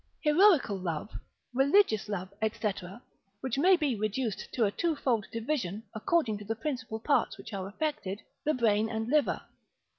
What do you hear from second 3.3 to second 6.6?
which may be reduced to a twofold division, according to the